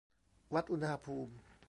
[0.53, 1.33] วัดอุณหภูมิ